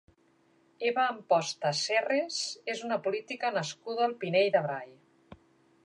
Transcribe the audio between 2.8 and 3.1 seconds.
una